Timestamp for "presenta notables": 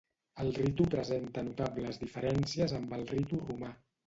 0.95-2.01